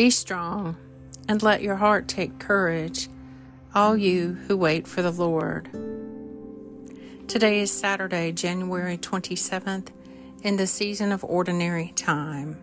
[0.00, 0.76] Be strong,
[1.28, 3.10] and let your heart take courage,
[3.74, 5.68] all you who wait for the Lord.
[7.28, 9.88] Today is Saturday, January 27th,
[10.42, 12.56] in the season of ordinary time.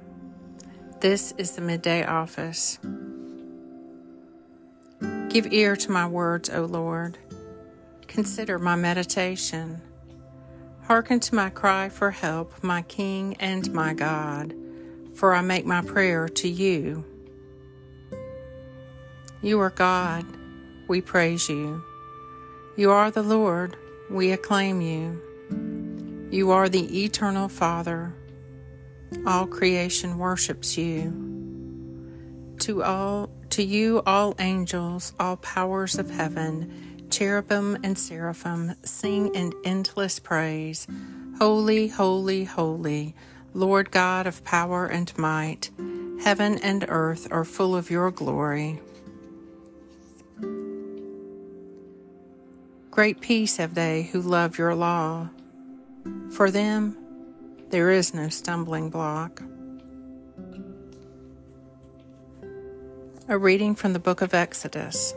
[1.00, 2.79] This is the midday office.
[5.29, 7.19] Give ear to my words, O Lord.
[8.07, 9.79] Consider my meditation.
[10.85, 14.55] Hearken to my cry for help, my King and my God,
[15.13, 17.05] for I make my prayer to you.
[19.41, 20.26] You are God,
[20.88, 21.84] we praise you.
[22.76, 23.77] You are the Lord,
[24.10, 25.22] we acclaim you.
[26.32, 28.13] You are the eternal Father.
[29.26, 31.13] All creation worships you.
[32.60, 39.54] To all to you all angels, all powers of heaven, cherubim and seraphim sing in
[39.63, 40.88] endless praise
[41.38, 43.13] Holy, holy, holy,
[43.54, 45.70] Lord God of power and might.
[46.24, 48.79] Heaven and earth are full of your glory.
[52.98, 55.29] Great peace have they who love your law.
[56.31, 56.98] For them,
[57.70, 59.39] there is no stumbling block.
[63.29, 65.13] A reading from the book of Exodus.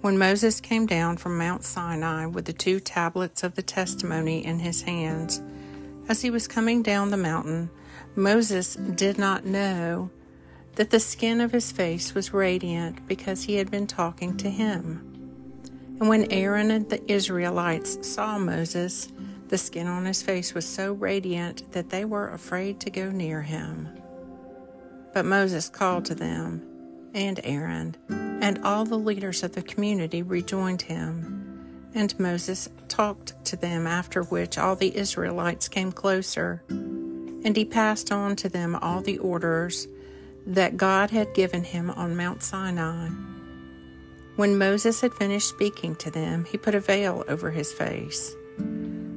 [0.00, 4.58] When Moses came down from Mount Sinai with the two tablets of the testimony in
[4.58, 5.40] his hands,
[6.08, 7.70] as he was coming down the mountain,
[8.16, 10.10] Moses did not know
[10.74, 15.11] that the skin of his face was radiant because he had been talking to him.
[16.02, 19.06] And when Aaron and the Israelites saw Moses,
[19.46, 23.42] the skin on his face was so radiant that they were afraid to go near
[23.42, 23.88] him.
[25.14, 26.60] But Moses called to them,
[27.14, 31.86] and Aaron, and all the leaders of the community rejoined him.
[31.94, 36.64] And Moses talked to them, after which all the Israelites came closer.
[36.68, 39.86] And he passed on to them all the orders
[40.48, 43.10] that God had given him on Mount Sinai.
[44.42, 48.34] When Moses had finished speaking to them, he put a veil over his face.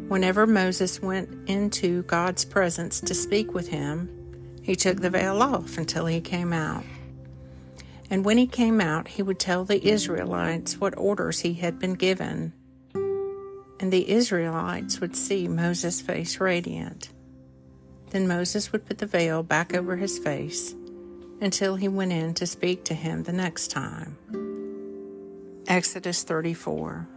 [0.07, 4.07] Whenever Moses went into God's presence to speak with him,
[4.61, 6.83] he took the veil off until he came out.
[8.11, 11.95] And when he came out, he would tell the Israelites what orders he had been
[11.95, 12.53] given.
[12.93, 17.09] And the Israelites would see Moses' face radiant.
[18.11, 20.75] Then Moses would put the veil back over his face
[21.41, 24.19] until he went in to speak to him the next time.
[25.67, 27.07] Exodus 34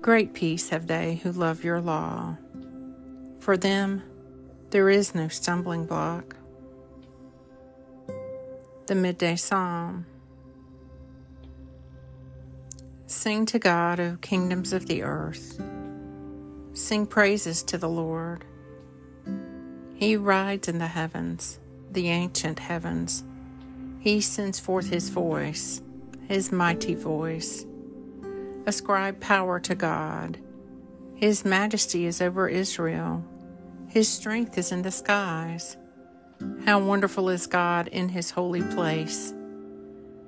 [0.00, 2.36] Great peace have they who love your law.
[3.40, 4.02] For them,
[4.70, 6.36] there is no stumbling block
[8.88, 10.06] the midday psalm.
[13.06, 15.60] Sing to God, O kingdoms of the earth.
[16.72, 18.46] Sing praises to the Lord.
[19.94, 21.58] He rides in the heavens,
[21.90, 23.24] the ancient heavens.
[23.98, 25.82] He sends forth his voice,
[26.28, 27.66] his mighty voice.
[28.66, 30.38] Ascribe power to God.
[31.14, 33.24] His majesty is over Israel.
[33.88, 35.76] His strength is in the skies.
[36.64, 39.34] How wonderful is God in his holy place.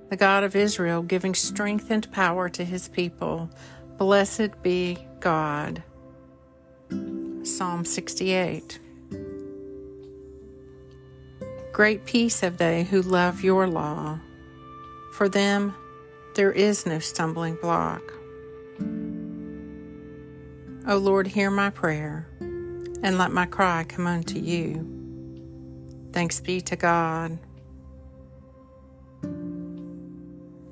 [0.08, 3.50] The God of Israel giving strength and power to his people.
[3.96, 5.84] Blessed be God.
[7.44, 8.80] Psalm 68.
[11.80, 14.18] Great peace have they who love your law.
[15.14, 15.74] For them,
[16.34, 18.02] there is no stumbling block.
[20.86, 24.86] O Lord, hear my prayer, and let my cry come unto you.
[26.12, 27.38] Thanks be to God.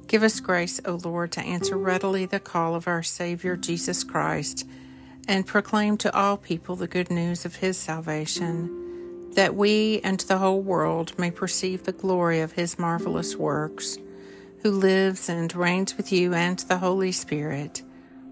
[0.09, 4.69] Give us grace, O Lord, to answer readily the call of our Savior Jesus Christ
[5.27, 8.88] and proclaim to all people the good news of his salvation,
[9.39, 13.97] that we and the whole world may perceive the glory of his marvelous works,
[14.63, 17.81] who lives and reigns with you and the Holy Spirit,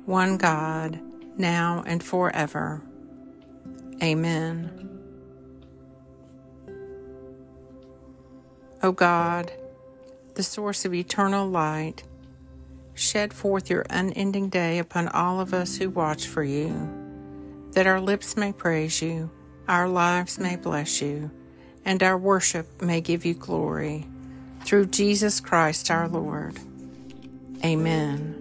[0.04, 0.98] one God,
[1.38, 2.82] now and forever.
[4.02, 4.98] Amen.
[8.82, 9.52] O God,
[10.34, 12.02] the source of eternal light,
[12.94, 16.74] shed forth your unending day upon all of us who watch for you,
[17.74, 19.30] that our lips may praise you,
[19.68, 21.30] our lives may bless you,
[21.84, 24.06] and our worship may give you glory.
[24.64, 26.58] Through Jesus Christ our Lord.
[27.64, 28.35] Amen.